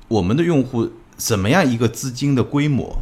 [0.08, 2.96] 我们的用户怎么样一个资金的规模？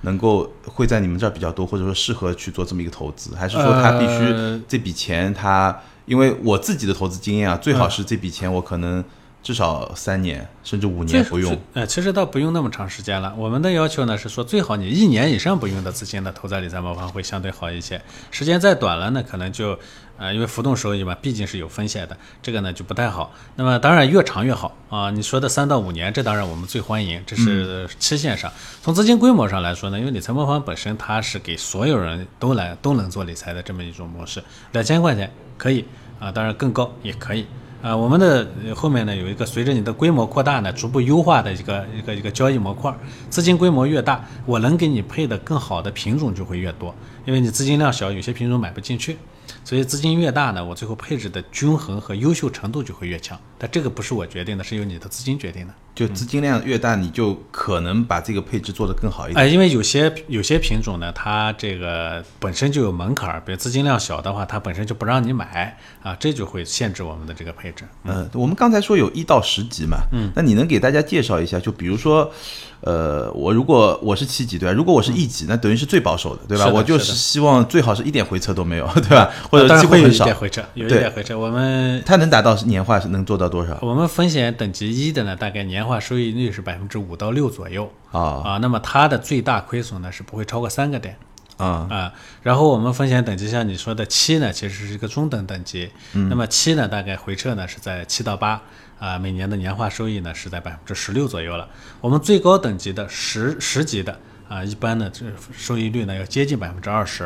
[0.00, 5.78] 能够会在你们这儿比较多，或者说适合去做这么一个投资，还是说他必须呃这笔钱他？
[6.06, 9.04] 因为我自己的投资经验啊，最好是这笔钱我可能
[9.42, 11.60] 至少三年甚至五年不用最。
[11.74, 13.34] 呃，其实倒不用那么长时间了。
[13.38, 18.00] 我们的要求呢是说，最好你一年以上不用的资金呢，投在理财魔方会相对好一些。
[18.30, 19.78] 时间再短了呢，可能就
[20.18, 23.32] 呃，因为浮动收益嘛，毕竟是有风险的，这个呢就不太好。
[23.54, 25.10] 那么当然越长越好啊。
[25.10, 28.52] 你说的三到五年，这当然我们最欢迎，这是期限上。
[28.82, 35.84] 从资金规模上来说呢，因为理财魔方本身它是给所有人都来都能做理财的这么一种模式，两千块钱可以
[36.18, 37.46] 啊，当然更高也可以。
[37.80, 42.92] 啊，我们的后面呢有一个随着你的规模扩大呢，逐步优化的一个一个一个交易模块。
[43.30, 46.92] 资金规模越大，我能给你配的更好的品种就会越多，
[47.24, 49.16] 因为你资金量小，有些品种买不进去，
[49.64, 53.38] 所以资金越大呢，我最后配置的均衡和优秀程度就会越强。
[53.56, 55.74] 但这个不是我决定的，是由你的资金决定的。
[55.98, 59.44] 就资金量越大，你就可能把这个配置做得更好一点。
[59.44, 67.82] 哎，因为有些有些品种呢，它这个本身就有门槛，比如资金量小的话，它本身就不让你买啊，这就会限制我们的这个配置。
[68.04, 71.58] 嗯，我们刚才说有一到十级嘛，嗯，那你能给大家介绍一下？
[71.58, 72.32] 就比如说，
[72.80, 74.72] 呃，我如果我是七级对吧？
[74.72, 76.68] 如果我是一级，那等于是最保守的对吧？
[76.68, 79.30] 我就是希望最好是一点回撤都没有对吧？
[79.50, 80.24] 或者当然会少。
[80.24, 81.36] 一点回撤，有一点回撤。
[81.36, 88.58] 我们它能达到年化是能做到多少我们风险等级一的呢，大概年化收益率是百分之五到六左右啊啊。
[88.62, 91.16] 那么它的最大亏损呢是不会超过三个点
[91.58, 92.14] 啊啊。
[92.42, 95.90] 然后我们风险等级像你说的七呢，其实是一个中等等级。
[96.12, 98.62] 那么七呢，大概回撤呢是在七到八
[98.98, 101.68] 啊，每年的年化收益呢是在百分之十六左右了。
[102.00, 104.18] 我们最高等级的十十级的。
[104.48, 107.24] 啊，一般的这收益率呢要接近百分之二十，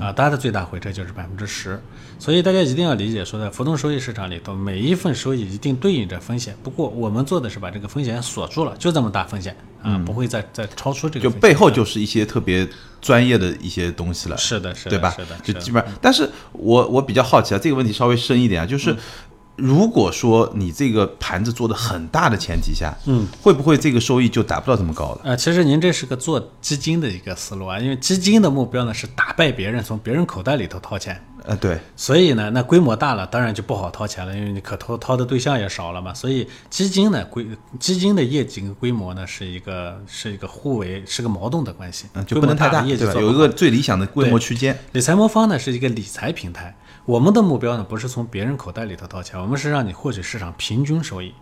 [0.00, 1.78] 啊，它的最大回撤就是百分之十，
[2.18, 6.56] 所以大家一定要理解，说在浮动收益市场里头，每一份收益一定对应着风险。
[6.62, 11.30] 不过我们做的是把这个风险锁住了，就这么大风险啊，不会再再超出这个就。
[11.38, 12.66] 背后就是一些特别
[13.02, 14.36] 专业的一些东西了。
[14.38, 15.10] 是的，是的，对吧？
[15.10, 18.96] 是的，就基本上，但是我我比较好奇啊，这个问题稍微深一点啊，嗯就是。
[19.62, 25.20] 如果说你这个盘子做的很大的前提下，嗯，会不会这个收益就达不到这么高了？
[25.22, 31.24] 呃，其实您这是个做基金的一个思路啊，因为基金的目标呢是打败别人，从别人口袋里头掏钱。
[31.44, 36.12] 呃，对，所以呢，那规模大了，当然就不好掏钱了，因为你可掏掏的对象也少了嘛。
[36.12, 37.46] 所以基金呢，规
[37.78, 44.76] 基金的业绩跟规模呢是一个是一个互为是个矛盾的关系，嗯，就不能太大，规模的业绩有一个最理想的规模区间。
[44.90, 51.34] 理财魔方呢是一个理财平台，我们的目标呢不是从别人口袋里头掏钱，我们是让你获取市场平均收益。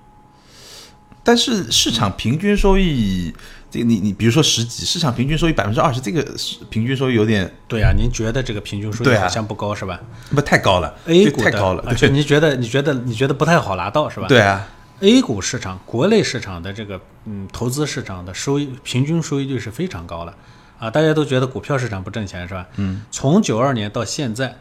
[1.23, 3.35] 但是市场平均收益，
[3.70, 14.27] 这个你你比如说十几，市场平均收益百分之二十，这个是平均收益有点对啊，您觉得这个平均收益好像不高是吧不太高了？A 股太高了，而且你觉得你觉得你觉得不太好拿到是吧？
[14.29, 14.66] 对啊
[15.01, 20.35] ，A 股市场、国内市场的这个嗯投资市场的收益平均收益率是非常高的
[20.79, 20.90] 啊！
[20.90, 22.66] 大家都觉得股票市场不挣钱是吧？
[22.77, 23.03] 嗯。
[23.11, 24.57] 从九二年到现在，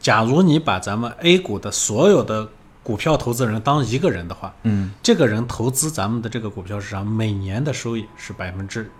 [0.00, 2.48] 假如你把咱们 A 股的所有的
[2.82, 8.90] 股票投资人当一个人的话，嗯，这个人投资咱们的这个股票市场，每年的收益是百分之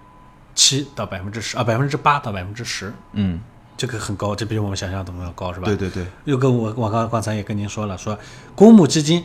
[0.54, 3.40] 七到百分之十啊，百分之八到百分之十，嗯，
[3.76, 5.66] 这个很高，这比我们想象中要高是吧？
[5.66, 8.16] 对对对，又跟我我刚刚才也跟您说了，说
[8.54, 9.24] 公募基金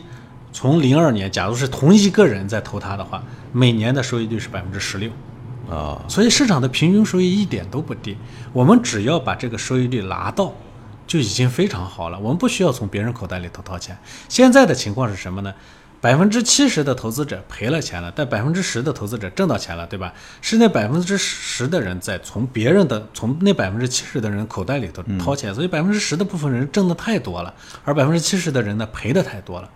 [0.52, 5.10] 从零二年，假如是同一个人在投它的话，每年的收益率是百分之十六，
[5.70, 8.16] 啊，所以市场的平均收益一点都不低。
[8.52, 10.52] 我们只要把这个收益率拿到，
[11.08, 12.18] 就已经非常好了。
[12.20, 13.98] 我们不需要从别人口袋里头掏钱。
[14.28, 15.52] 现在的情况是什么呢？
[16.00, 20.14] 百分之七十的投资者赔了钱了，但百分之十的投资者挣到钱了，对吧？
[20.40, 27.52] 是那百分之十的人在从别人的从那百分之七十的人口袋里头掏钱，所以百分之十的部分人挣的太多了，
[27.84, 29.68] 而百分之七十的人呢赔的太多了，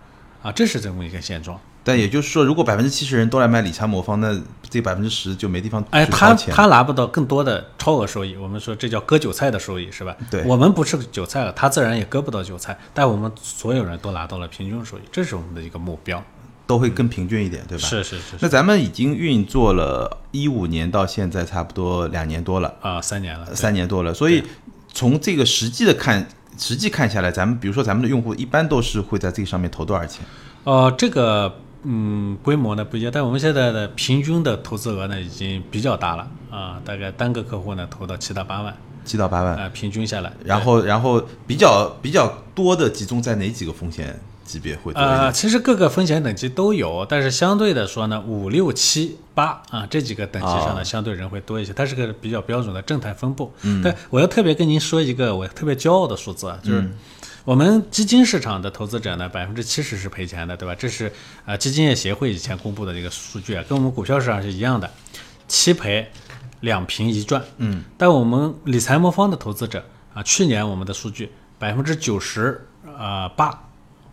[0.42, 1.58] 啊，这是这么一个现状。
[1.84, 4.40] 但也就是说，如果百分之七十人都来买理财魔方，那
[4.70, 6.34] 这百分之十就没地方哎，他。
[6.34, 10.16] 他拿不到更多的超额收益，我们说这叫割韭菜的收益，是吧？
[10.30, 16.22] 对我们不吃韭菜了，他自然也割不到韭菜，但我们所有人都拿到了平均收益，这是我们的一个目标。
[16.64, 17.86] 都会更平均一点，对吧？。
[17.86, 24.14] 是是是是那咱们已经运作了一五年到现在，差不多两年多了，啊，三年了，三年多了。
[24.14, 24.42] 所以
[24.90, 30.24] 从这个实际的看，实际看下来，咱们比如说咱们的用户一般都是会在这个上面投多少钱？
[30.64, 31.52] 呃，这个
[31.84, 39.56] 嗯规模呢不一样，但我们现在的平均的投资额呢已经比较大了啊，大概单个客户呢投到七到八万，七到八万。
[39.56, 45.18] 啊，平均下来，然后，然后比较比较多的集中在哪几个风险级别会多一点？
[45.18, 53.52] 呃，其实各个风险等级都有，但是相对的说呢，五六七八啊这几个等级上呢，哦相对人会多一些，它是个比较标准的正态分布。
[53.62, 56.88] 嗯，但我要特别跟您说一个我特别骄傲的数字啊，就是
[57.44, 60.74] 我们基金市场的投资者呢，百分之七十是赔钱的，对吧？
[60.76, 61.12] 这是
[61.44, 64.88] 呃基金业协会以前公布的这个数据啊，跟我们股票市场是一样的，
[65.48, 66.08] 七赔
[66.60, 67.42] 两平一赚。
[67.56, 72.64] 嗯，但我们理财魔方的投资者啊，去年我们的数据百分之九十
[72.96, 73.68] 呃八，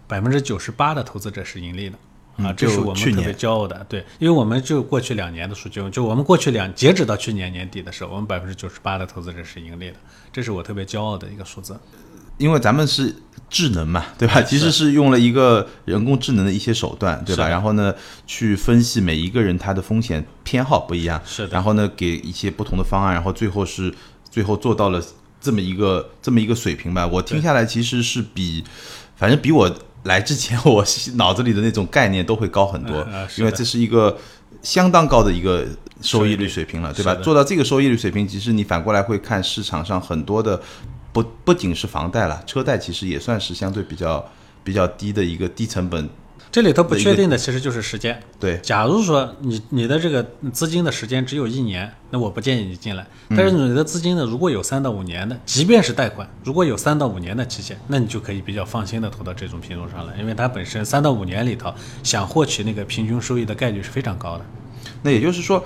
[0.07, 1.95] 百分之九十八的投资者是盈利的。
[2.37, 9.97] 啊，嗯这是我们特别骄傲的，对，因为我们就过去两年的数据，就我们过去两截止到去年年底的时候，我们百分之九十八的投资者是盈利的，
[10.31, 11.77] 这是我特别骄傲的一个数字。
[12.39, 13.15] 因为咱们是
[13.49, 14.41] 智能嘛，对吧？
[14.41, 17.47] 其实是用了一个人工智能的一些手段，对吧？
[17.47, 17.93] 然后呢，
[18.25, 21.49] 去分析每一个人他的风险偏好不一样，是的。
[21.53, 23.93] 然后呢，给一些不同的方案，然后最后是
[24.29, 25.03] 最后做到了
[25.41, 27.05] 这么一个这么一个水平吧。
[27.05, 28.63] 我听下来其实是比，
[29.15, 29.71] 反正比我
[30.03, 33.05] 来之前 我脑子里的那种概念都会高很多，
[33.37, 34.17] 因为这是一个
[34.61, 35.65] 相当高的一个
[36.01, 37.15] 收益率水平了，对吧？
[37.15, 40.61] 做到这个收益率水平，其实你反过来会看市场上很多的
[41.11, 44.25] 不不仅是房贷了，车贷其实也算是相对比较
[44.63, 46.09] 比较低的一个低成本。
[46.51, 48.19] 这里头不确定的其实就是时间。
[48.39, 53.05] 对，假如说你你的这个资金的时间只有一年，那我不建议你进来。
[53.29, 64.45] 但是你的资金呢，如果有三到五年的，即便是贷款，如果有三到五年的期限，那你就可以比较放心的投到这种品种上来，因为它本身三到五年里头想获取那个平均收益的概率是非常高的。
[65.03, 65.63] 那也就是说，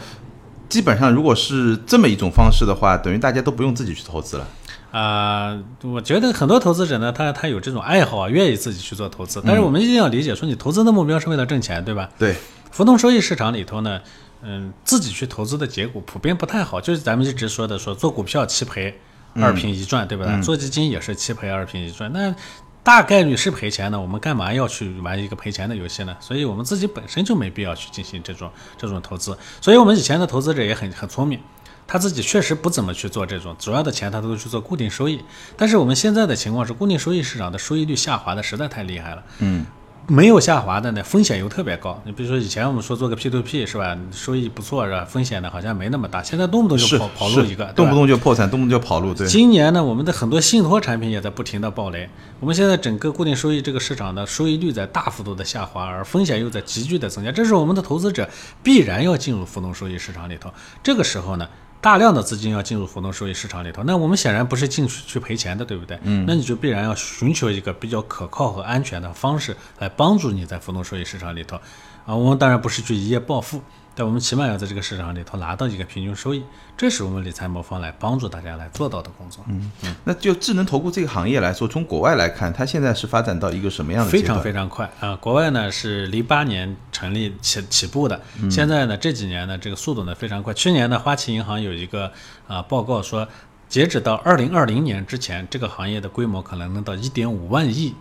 [0.67, 4.45] 基本上如果是这么一种方式的话，等于大家都不用自己去投资了。
[4.93, 9.41] 啊、我觉得很多投资者呢，他他有这种爱好啊，愿意自己去做投资。
[9.43, 12.08] 但是我们一定要理解，说你投资的目标是为了挣钱，对吧？
[12.19, 12.36] 对，
[12.69, 13.99] 浮动收益市场里头呢，
[14.43, 18.95] 嗯，自己去投资的结果普遍不太好，就是咱们一直说的说做股票七赔
[19.34, 20.41] 二平一赚，对不对？
[20.43, 22.36] 做基金也是七赔二平一赚，那
[22.84, 26.15] 大概率是赔钱的，我们干嘛要去玩一个赔钱的游戏呢？
[26.19, 29.36] 所以我们自己本身就没必要去进行这种这种投资。
[29.60, 31.39] 所以我们以前的投资者也很很聪明。
[31.85, 35.23] 他自己确实不怎么去做这种，主要的钱他都去做固定收益。
[35.55, 39.23] 但是我们现在的情况是，固定收益市场的收益率下滑的实在太厉害了。
[39.39, 39.65] 嗯，
[40.07, 42.01] 没有下滑的呢，风险又特别高。
[42.05, 45.05] 你比如说以前我们说做个 P to P 是吧，收益不错是吧？
[45.05, 49.13] 风险呢好像没那么大，现在动不动就跑跑路一个，动不动就破产，动不动就跑路。
[49.13, 52.09] 对，今年呢，我们的很多信托产品也在不停的暴雷。
[52.39, 58.27] 我们现在整个固定收益这个市场的收益率在大幅度的下滑，而风险又在急剧的增加，这是我们的投资者
[58.61, 60.51] 必然要进入浮动收益市场里头。
[60.83, 61.47] 这个时候呢，
[61.83, 65.99] 大量的资金要进入浮动收益市场里头，那我们显然不是进去去赔钱的，对不对？
[66.03, 71.57] 嗯，那你就必然要寻求一个比较可靠和安全的方式来帮助你在浮动收益市场里头。
[72.05, 73.61] 啊，我们当然不是去一夜暴富，
[73.95, 76.43] 但我们起码要在这个市场里头拿到一个平均收益，
[76.75, 79.45] 这是我们理财魔方来帮助大家来做到的工作。
[79.47, 85.15] 嗯嗯，那就智能投顾这个行业来说，从国外来看，它现在是发展到一个什么样的非常非常快啊！
[85.17, 90.53] 国外呢是零八年成立起起步的，现在呢这几年呢这个速度呢非常快。
[90.53, 92.12] 去年呢花旗银行有一个
[92.47, 93.27] 啊报告说，
[93.69, 97.93] 截止到二零二零年之前，这个行业的规模可能能到一点五万亿。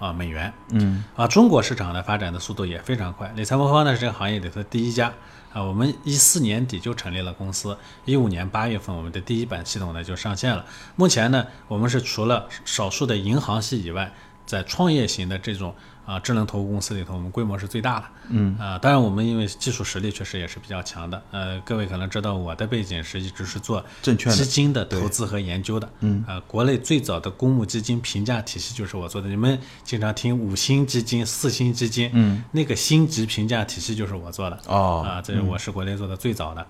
[0.00, 3.32] 啊，美元，嗯，啊，中国市场呢发展的速度也非常快。
[3.36, 5.10] 理财魔方呢是这个行业里头第一家
[5.54, 10.66] 啊，我们一四年底就成立了公司，一五年八月份我们的第一版系统呢就上线了。
[10.96, 14.12] 目前呢，我们是除了少数的银行系以外，
[14.44, 15.74] 在创业型的这种。
[16.06, 18.06] 啊，智能投顾公司里头，我们规模是最大的。
[18.30, 21.22] 嗯啊，当然我们因为技术实力确实也是比较强的。
[21.30, 25.88] 呃，各位可能知道我的背景是一直是做证券基金的投资和研究的。
[26.00, 29.28] 嗯啊，国内最早的公募基金评价体系就是我做的。
[29.28, 34.60] 你们经常听五星基金、四星基金，嗯，那个星级评价体系就是我做的。
[34.66, 36.66] 哦啊，这是我是国内做的最早的。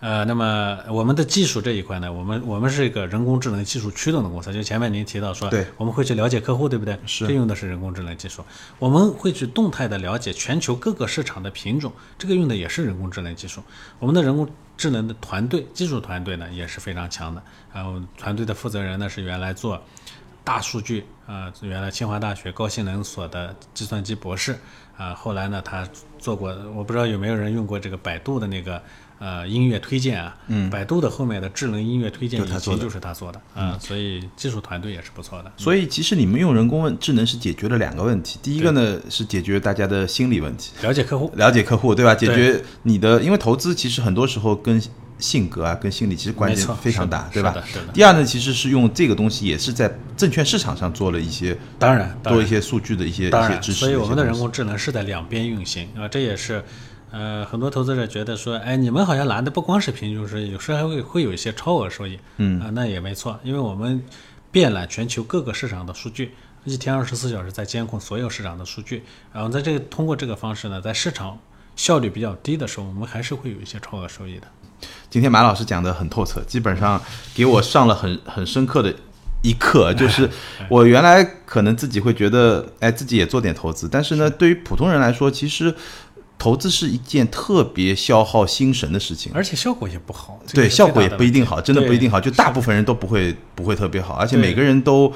[0.00, 4.52] 呃，那么我们的技术这一块呢，我们我们是一个人工智能技术驱动的公司。
[4.52, 6.96] 就前面您提到说，对，我们会去了解客户，对不对？
[7.04, 8.44] 是，这用的是人工智能技术。
[8.78, 13.60] 我们会去动态的了解全球各个市场的品种，这个用的也是人工智能技术。
[13.98, 17.42] 我们的人工智能的团队、技术团队呢也是非常强的。
[17.74, 19.82] 然后团队的负责人呢是原来做
[20.44, 24.56] 大数据啊，原来清华大学高性能所的计算机博士
[24.96, 25.88] 啊，后来呢他
[26.20, 28.80] 做过，我不知道有没有人用过这个百度的那个。
[29.20, 35.50] 呃，音乐推荐啊，嗯，百度的后面的智能音乐推荐引擎就是他做的，啊，所以技术团队也是不错的。
[35.56, 42.14] 所以其实你们用人工智能是解决了两个问题，第一个呢是解决大家的心理问题，了解客户，了解客户，对吧？
[42.14, 44.80] 解决你的，因为投资其实很多时候跟
[45.18, 47.52] 性格啊、跟心理其实关系非常大，对吧？
[47.92, 53.80] 第二呢，其实是用这个东西也是在证券市场上做了一些，当然多一些数据的一些一些支持。
[53.80, 56.62] 所以我们的人工智能是在两边运行啊，这也是。
[57.10, 62.18] 呃，很多投资者觉得说，哎，你们好像拿的不光是平均收益，有时候还会会有一些超额收益。
[62.36, 64.04] 嗯啊，那也没错，因为我们
[64.50, 71.38] 遍览全球各个市场的数据，一天二十四小时在监控所有市场的数据，然后在这个通过这个方式呢，在市场
[71.76, 74.46] 效率比较低的时候，我们还是会有一些超额收益的。
[75.08, 77.00] 今天马老师讲的很透彻，基本上
[77.34, 78.94] 给我上了很很深刻的
[79.42, 80.28] 一课，就是
[80.68, 85.74] 我原来可能自己会觉得，哎，自己也做点投资，但是呢，对于普通人来说，其实。
[86.38, 90.38] 投资是一件特别消耗心神的事情，而且效果也不好。
[90.54, 92.20] 对，效果也不一定好，真的不一定好。
[92.20, 95.12] 就大部分人都不会不会特别好，而且每个人都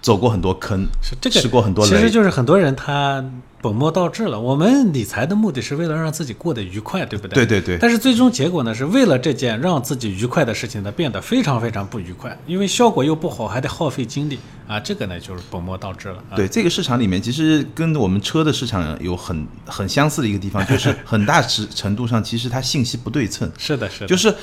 [0.00, 1.90] 走过很多坑，是这个吃过很多雷。
[1.90, 3.24] 其实就是很多人他。
[3.62, 4.40] 本末倒置了。
[4.40, 7.44] 我们理财的目的是为了让自己过得愉快，对不对？
[7.44, 7.78] 对对对。
[7.78, 14.80] 但是最终结果呢，是为了这件让自己愉快的事情呢，变得非常非常不愉快，因为效果又不好，还得耗费精力啊。
[14.80, 16.24] 这个呢，就是本末倒置了。
[16.34, 23.52] 对，这个市场里面其实跟我们车的市场有很很相似的一个地方，就是很大程程度上其实它信息不对称。
[23.58, 24.06] 是的，是的。
[24.06, 24.34] 就是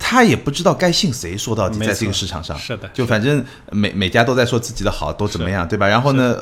[0.00, 2.58] 他也不知道该信谁，说到底在这个市场上。
[2.58, 2.88] 是的。
[2.92, 5.86] 就反正每每家都在说自己的好，都怎么样，对吧？
[5.86, 6.36] 然后呢？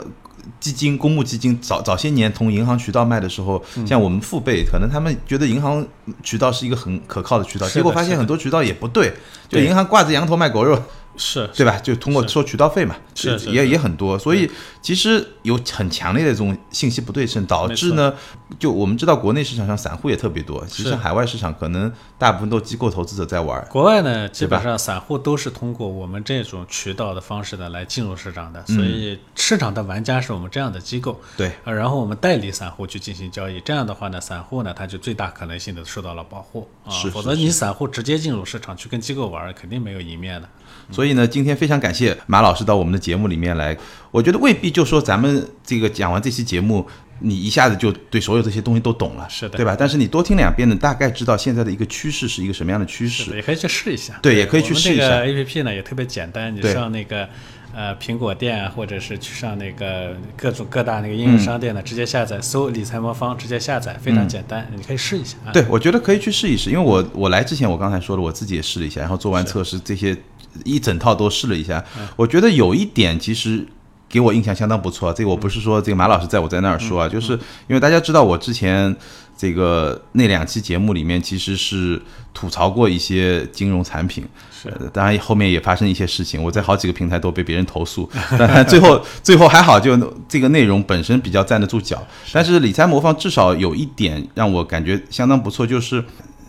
[0.60, 5.86] 基金、公募基金早早些年从银行渠道卖的时候，像我们父辈，可能他们觉得银行
[6.22, 9.12] 渠道是一个很可靠的渠道，结果发现很多渠道也不对，
[9.46, 10.82] 就银行挂着羊头卖狗肉。
[11.18, 11.76] 是对吧？
[11.80, 14.50] 就通过收渠道费嘛，是也也很多，所以
[14.80, 18.14] 其实有很强烈的这种信息不对称，导致呢，
[18.58, 23.62] 就我们知道国内市场上散户也特别多，其实海外市场可能大部分都机构投资者在玩。
[23.68, 31.20] 国外呢，基本上散户都是通过我们这种渠道的方式呢来进入市场的，所以市场的玩家是我们这样的机构。
[31.36, 36.68] 对，然后我们代理散户去进行交易，这样的话呢，散户呢他就最大可能性的受到了保护。
[36.84, 40.48] 啊，否则你散户直接进入市场去跟机构玩，肯定没有赢面的。
[40.90, 43.76] 所以呢，今天非常感谢马老师到我们的节目里面来。
[44.10, 46.86] 我觉得未必就说咱们这个讲完这期节目，
[47.20, 49.76] 你一下子就对所有这些东西都懂了，是的，对吧？
[49.78, 54.18] 但是你多听两遍呢，大概知道现在的一个趋势是一个什么样的趋势，也可以去试一下。
[54.22, 55.22] 对，也可以去试一下。
[55.22, 57.28] A P P 呢也特别简单，你上那个
[57.74, 65.36] 呃苹果店啊，或者是去上那个各种各大那个应用商店呢，直接下载，搜理财魔方，直接下载，非常简单，你可以试一下。
[65.52, 70.16] 对，我觉得可以去试一试，因为我我来之前我刚才说了，我自己也试了一下，然后做完测试这些。
[70.64, 71.84] 一整套都试了一下，
[72.16, 73.66] 我觉得有一点其实
[74.08, 75.12] 给我印象相当不错。
[75.12, 77.32] 这个我不是说这个马老师在我在那儿说啊，就是
[77.66, 78.94] 因为大家知道我之前
[79.36, 82.00] 这个那两期节目里面其实是
[82.32, 89.96] 吐槽过一些金融产品，是当然后面也发生一些事情，我在好几个平台都被别人投诉， 但最后最后还好，就
[90.28, 92.02] 这个内容本身比较站得住脚。
[92.32, 96.04] 但是理财魔方至少有一点让我感觉相当不错，就是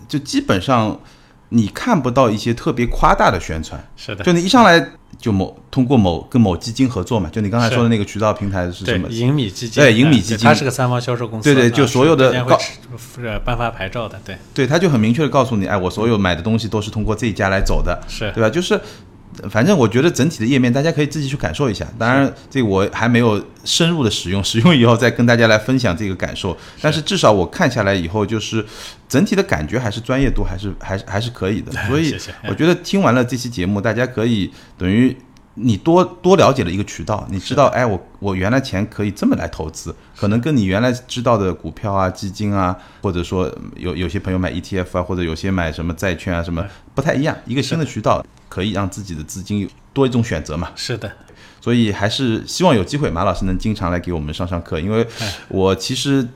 [0.08, 1.00] 就基本上。
[1.50, 4.84] 你看不到一些特别夸大的宣传，是的，就你一上来
[5.18, 9.10] 就某通过某跟某基金合作嘛，就你刚才说的那个渠道平台是什么？
[9.10, 10.48] 银米基金，对银米基金。
[10.48, 18.32] 它是个三方销售公司，对对就啊所有的告是颁发牌照的，对，对，他就很明确的告诉你，哎，我所有买的东西都是通过这一家来走的，是。
[18.32, 18.50] 对吧？
[18.50, 18.80] 就是，
[19.50, 21.88] 反正我觉得整体的页面大家可以自己去感受一下。
[21.98, 26.58] 当然，这个我还没有深入的使用， 使用以后再跟大家来分享这个感受。
[26.82, 28.66] 但是至少我看下来以后，就是
[29.08, 31.72] 整体的感觉还是专业度还是还是还是可以的。
[31.88, 32.16] 所以
[32.48, 35.16] 我觉得听完了这期节目，大家可以等于。
[35.62, 47.36] 你多多了解了一个渠道，你知道，哎，我我原来钱可以这么来投资，可能跟你原来知道的股票啊、基金啊，或者说有有些朋友买 ETF 啊，或者有些买什么债券啊，什么不太一样。
[47.46, 50.72] 一个新的渠道可以让自己的资金有多一种选择嘛。
[50.76, 51.12] 是的，
[51.60, 55.06] 所以还是希望有机会马老师能经常来给我们上上课，因为
[55.50, 56.28] 我其实。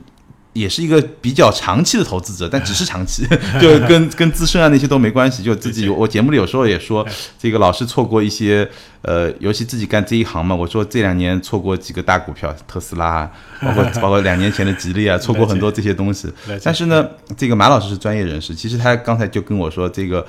[0.54, 3.26] 也是一个比较长期的投资者，但只是长期，
[3.60, 5.42] 就跟跟资深啊那些都没关系。
[5.42, 7.06] 就自己，我节目里有时候也说，
[7.38, 8.66] 这个老是错过一些，
[9.02, 10.54] 呃，尤其自己干这一行嘛。
[10.54, 13.30] 我说这两年错过几个大股票，特斯拉啊，
[13.60, 16.32] 包括 包括两年前的吉利啊，错过很多这些东西。
[16.62, 17.04] 但是呢，
[17.36, 20.24] 这个马老师是专业人士，其实他刚才就跟我说，这个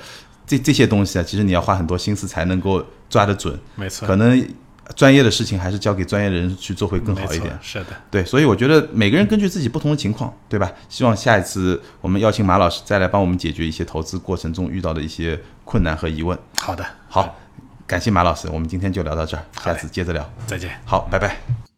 [0.46, 3.56] 这这些东西啊，其实你要花很多心思才能够抓得准。
[3.76, 4.44] 没错，可能。
[4.94, 7.58] 专业的事情还是交给专业的人去做会更好一点。
[7.60, 10.70] 是的，对，所以我觉得每个人根据自己不同的情况，对吧？
[10.88, 16.38] 希望下一次我们邀请马老师再来帮我们解决一些投资过程中遇到的一些困难和疑问。
[16.58, 17.36] 好的，好，
[17.86, 20.30] 感谢马老师，我们今天就聊到这儿，下次接着聊。
[20.46, 20.70] 再见。
[20.84, 21.75] 好，拜拜。